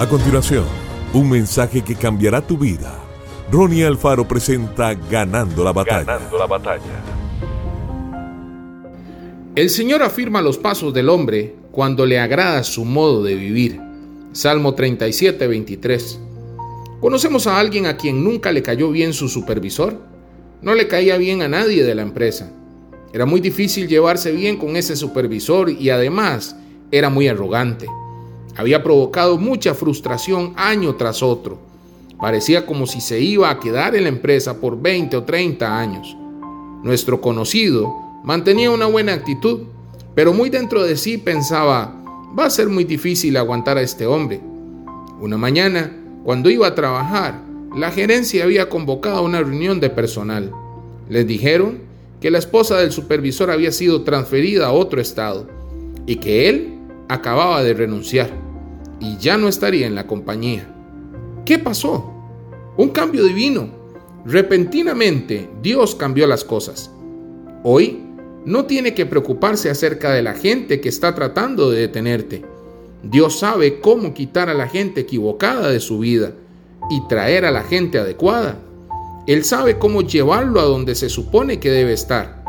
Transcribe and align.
A 0.00 0.08
continuación, 0.08 0.64
un 1.12 1.28
mensaje 1.28 1.82
que 1.82 1.94
cambiará 1.94 2.40
tu 2.40 2.56
vida. 2.56 2.98
Ronnie 3.52 3.84
Alfaro 3.84 4.26
presenta 4.26 4.94
Ganando 4.94 5.62
la 5.62 5.74
batalla. 5.74 6.04
Ganando 6.04 6.38
la 6.38 6.46
batalla. 6.46 7.04
El 9.54 9.68
Señor 9.68 10.02
afirma 10.02 10.40
los 10.40 10.56
pasos 10.56 10.94
del 10.94 11.10
hombre 11.10 11.54
cuando 11.70 12.06
le 12.06 12.18
agrada 12.18 12.64
su 12.64 12.86
modo 12.86 13.22
de 13.22 13.34
vivir. 13.34 13.78
Salmo 14.32 14.74
37, 14.74 15.46
23. 15.46 16.18
¿Conocemos 17.02 17.46
a 17.46 17.58
alguien 17.58 17.84
a 17.84 17.98
quien 17.98 18.24
nunca 18.24 18.52
le 18.52 18.62
cayó 18.62 18.90
bien 18.90 19.12
su 19.12 19.28
supervisor? 19.28 20.00
No 20.62 20.74
le 20.74 20.88
caía 20.88 21.18
bien 21.18 21.42
a 21.42 21.48
nadie 21.48 21.84
de 21.84 21.94
la 21.94 22.00
empresa. 22.00 22.50
Era 23.12 23.26
muy 23.26 23.42
difícil 23.42 23.86
llevarse 23.86 24.32
bien 24.32 24.56
con 24.56 24.76
ese 24.76 24.96
supervisor 24.96 25.68
y 25.68 25.90
además 25.90 26.56
era 26.90 27.10
muy 27.10 27.28
arrogante. 27.28 27.86
Había 28.56 28.82
provocado 28.82 29.38
mucha 29.38 29.74
frustración 29.74 30.52
año 30.56 30.94
tras 30.96 31.22
otro. 31.22 31.58
Parecía 32.20 32.66
como 32.66 32.86
si 32.86 33.00
se 33.00 33.20
iba 33.20 33.48
a 33.48 33.58
quedar 33.58 33.94
en 33.94 34.04
la 34.04 34.08
empresa 34.10 34.60
por 34.60 34.80
20 34.80 35.16
o 35.16 35.24
30 35.24 35.78
años. 35.78 36.16
Nuestro 36.82 37.20
conocido 37.20 37.94
mantenía 38.24 38.70
una 38.70 38.86
buena 38.86 39.14
actitud, 39.14 39.60
pero 40.14 40.32
muy 40.32 40.50
dentro 40.50 40.82
de 40.82 40.96
sí 40.96 41.18
pensaba, 41.18 41.94
va 42.38 42.44
a 42.44 42.50
ser 42.50 42.68
muy 42.68 42.84
difícil 42.84 43.36
aguantar 43.36 43.78
a 43.78 43.82
este 43.82 44.06
hombre. 44.06 44.40
Una 45.20 45.36
mañana, 45.36 45.96
cuando 46.24 46.50
iba 46.50 46.66
a 46.66 46.74
trabajar, 46.74 47.40
la 47.74 47.90
gerencia 47.90 48.44
había 48.44 48.68
convocado 48.68 49.22
una 49.22 49.40
reunión 49.40 49.80
de 49.80 49.90
personal. 49.90 50.52
Les 51.08 51.26
dijeron 51.26 51.78
que 52.20 52.30
la 52.30 52.38
esposa 52.38 52.76
del 52.76 52.92
supervisor 52.92 53.50
había 53.50 53.72
sido 53.72 54.02
transferida 54.02 54.66
a 54.66 54.72
otro 54.72 55.00
estado 55.00 55.48
y 56.06 56.16
que 56.16 56.48
él 56.48 56.69
acababa 57.10 57.62
de 57.64 57.74
renunciar 57.74 58.30
y 59.00 59.16
ya 59.18 59.36
no 59.36 59.48
estaría 59.48 59.86
en 59.86 59.96
la 59.96 60.06
compañía. 60.06 60.72
¿Qué 61.44 61.58
pasó? 61.58 62.12
Un 62.76 62.90
cambio 62.90 63.24
divino. 63.24 63.68
Repentinamente 64.24 65.50
Dios 65.60 65.96
cambió 65.96 66.28
las 66.28 66.44
cosas. 66.44 66.90
Hoy 67.64 67.98
no 68.44 68.66
tiene 68.66 68.94
que 68.94 69.06
preocuparse 69.06 69.70
acerca 69.70 70.12
de 70.12 70.22
la 70.22 70.34
gente 70.34 70.80
que 70.80 70.88
está 70.88 71.14
tratando 71.14 71.70
de 71.70 71.80
detenerte. 71.80 72.44
Dios 73.02 73.40
sabe 73.40 73.80
cómo 73.80 74.14
quitar 74.14 74.48
a 74.48 74.54
la 74.54 74.68
gente 74.68 75.00
equivocada 75.00 75.68
de 75.68 75.80
su 75.80 75.98
vida 75.98 76.32
y 76.90 77.06
traer 77.08 77.44
a 77.44 77.50
la 77.50 77.64
gente 77.64 77.98
adecuada. 77.98 78.60
Él 79.26 79.42
sabe 79.44 79.78
cómo 79.78 80.02
llevarlo 80.02 80.60
a 80.60 80.64
donde 80.64 80.94
se 80.94 81.08
supone 81.08 81.58
que 81.58 81.70
debe 81.70 81.92
estar. 81.92 82.44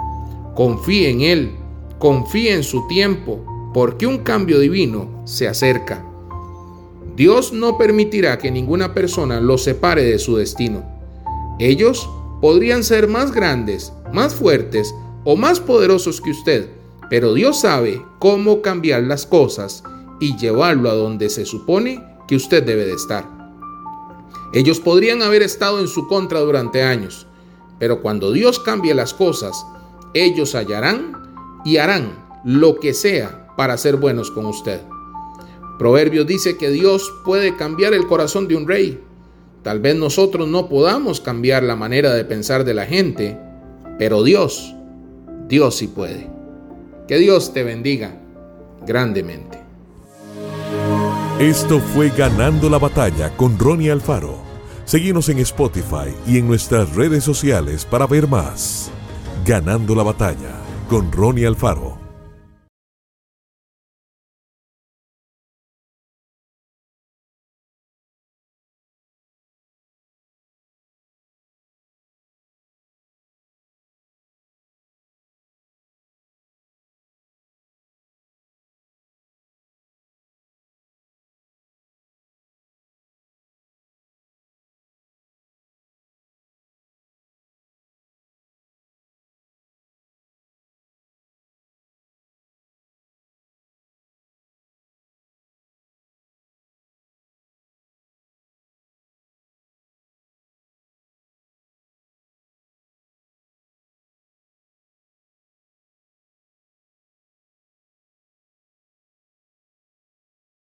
Confíe 0.56 1.10
en 1.10 1.22
Él, 1.22 1.52
confíe 1.98 2.54
en 2.54 2.64
su 2.64 2.88
tiempo, 2.88 3.44
porque 3.74 4.08
un 4.08 4.20
cambio 4.20 4.60
divino 4.60 5.24
se 5.26 5.48
acerca. 5.48 6.06
Dios 7.16 7.54
no 7.54 7.78
permitirá 7.78 8.38
que 8.38 8.52
ninguna 8.52 8.94
persona 8.94 9.40
los 9.40 9.64
separe 9.64 10.04
de 10.04 10.20
su 10.20 10.38
destino. 10.38 10.84
Ellos 11.60 12.10
podrían 12.42 12.84
ser 12.84 13.08
más 13.08 13.32
grandes, 13.32 13.94
más 14.14 14.34
fuertes 14.34 14.94
o 15.24 15.36
más 15.36 15.60
poderosos 15.60 16.22
que 16.22 16.32
usted, 16.32 16.70
pero 17.10 17.34
Dios 17.34 17.60
sabe 17.62 18.02
cómo 18.20 18.62
cambiar 18.62 19.04
las 19.04 19.26
cosas 19.26 19.84
y 20.20 20.38
llevarlo 20.38 20.90
a 20.90 20.94
donde 20.94 21.30
se 21.30 21.46
supone 21.46 22.04
que 22.28 22.36
usted 22.36 22.64
debe 22.64 22.86
de 22.86 22.94
estar. 22.94 23.30
Ellos 24.54 24.80
podrían 24.80 25.22
haber 25.22 25.42
estado 25.44 25.80
en 25.80 25.88
su 25.88 26.08
contra 26.08 26.40
durante 26.40 26.84
años, 26.84 27.28
pero 27.80 28.02
cuando 28.02 28.32
Dios 28.32 28.60
cambie 28.60 28.94
las 28.94 29.14
cosas, 29.14 29.66
ellos 30.14 30.56
hallarán 30.56 31.62
y 31.64 31.78
harán 31.78 32.12
lo 32.44 32.80
que 32.80 32.94
sea 32.94 33.41
para 33.62 33.78
ser 33.78 33.98
buenos 33.98 34.32
con 34.32 34.48
usted. 34.48 34.82
Proverbios 35.78 36.26
dice 36.26 36.58
que 36.58 36.72
Dios 36.72 37.14
puede 37.24 37.56
cambiar 37.58 37.94
el 37.94 38.08
corazón 38.08 38.48
de 38.48 38.56
un 38.56 38.68
rey. 38.68 39.00
Tal 39.62 39.80
vez 39.80 39.96
nosotros 39.96 40.48
no 40.48 40.68
podamos 40.68 41.22
cambiar 41.22 41.62
la 41.62 41.76
manera 41.76 42.12
de 42.12 42.26
pensar 42.26 42.64
de 42.64 42.74
la 42.74 42.88
gente, 42.88 43.38
pero 44.00 44.24
Dios, 44.24 44.74
Dios 45.48 45.78
sí 45.78 45.86
puede. 45.86 46.28
Que 47.08 47.20
Dios 47.20 47.54
te 47.54 47.62
bendiga 47.64 48.20
grandemente. 48.88 49.60
Esto 51.38 51.80
fue 51.80 52.10
Ganando 52.10 52.68
la 52.68 52.80
Batalla 52.80 53.30
con 53.38 53.60
Ronnie 53.60 53.92
Alfaro. 53.92 54.40
Seguimos 54.86 55.30
en 55.30 55.38
Spotify 55.38 56.12
y 56.26 56.40
en 56.40 56.48
nuestras 56.48 56.96
redes 56.96 57.24
sociales 57.24 57.86
para 57.86 58.08
ver 58.08 58.28
más. 58.28 58.90
Ganando 59.46 59.94
la 59.94 60.02
Batalla 60.02 60.56
con 60.90 61.12
Ronnie 61.12 61.46
Alfaro. 61.46 62.01